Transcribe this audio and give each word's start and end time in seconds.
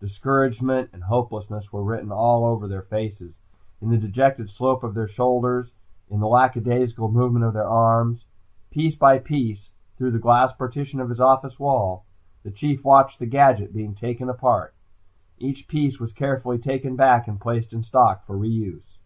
Discouragement 0.00 0.88
and 0.94 1.04
hopelessness 1.04 1.70
were 1.70 1.84
written 1.84 2.10
all 2.10 2.42
over 2.46 2.66
their 2.66 2.80
faces, 2.80 3.34
in 3.82 3.90
the 3.90 3.98
dejected 3.98 4.48
slope 4.48 4.82
of 4.82 4.94
their 4.94 5.06
shoulders, 5.06 5.74
in 6.08 6.20
the 6.20 6.26
lackadaisical 6.26 7.10
movements 7.10 7.48
of 7.48 7.52
their 7.52 7.68
arms. 7.68 8.24
Piece 8.70 8.96
by 8.96 9.18
piece, 9.18 9.72
through 9.98 10.12
the 10.12 10.18
glass 10.18 10.54
partition 10.56 11.00
of 11.00 11.10
his 11.10 11.20
office 11.20 11.60
wall, 11.60 12.06
the 12.44 12.50
Chief 12.50 12.82
watched 12.82 13.18
the 13.18 13.26
gadget 13.26 13.74
being 13.74 13.94
taken 13.94 14.30
apart. 14.30 14.72
Each 15.36 15.68
piece 15.68 16.00
was 16.00 16.14
carefully 16.14 16.56
taken 16.56 16.96
back 16.96 17.28
and 17.28 17.38
placed 17.38 17.74
in 17.74 17.82
stock 17.82 18.24
for 18.24 18.38
re 18.38 18.48
use. 18.48 18.96